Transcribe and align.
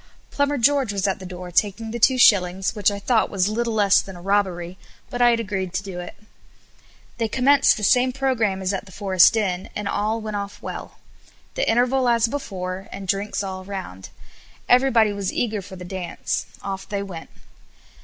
Plumber 0.31 0.57
George 0.57 0.91
was 0.91 1.07
at 1.07 1.19
the 1.19 1.27
door 1.27 1.51
taking 1.51 1.91
the 1.91 1.99
two 1.99 2.17
shillings, 2.17 2.73
which 2.73 2.89
I 2.89 2.97
thought 2.97 3.29
was 3.29 3.47
little 3.47 3.75
less 3.75 4.01
than 4.01 4.15
a 4.15 4.19
robbery, 4.23 4.79
but 5.11 5.21
I 5.21 5.29
had 5.29 5.39
agreed 5.39 5.73
to 5.75 5.83
do 5.83 5.99
it. 5.99 6.15
They 7.19 7.27
commenced 7.27 7.77
the 7.77 7.83
same 7.83 8.11
programme 8.11 8.63
as 8.63 8.73
at 8.73 8.87
the 8.87 8.91
Forest 8.91 9.37
Inn, 9.37 9.69
and 9.75 9.87
all 9.87 10.19
went 10.19 10.35
off 10.37 10.59
well. 10.59 10.97
The 11.53 11.69
interval 11.69 12.09
as 12.09 12.27
before, 12.27 12.89
and 12.91 13.07
drinks 13.07 13.43
all 13.43 13.63
round. 13.63 14.09
Everybody 14.67 15.13
was 15.13 15.31
eager 15.31 15.61
for 15.61 15.75
the 15.75 15.85
dance; 15.85 16.47
off 16.63 16.89
they 16.89 17.03
went. 17.03 17.29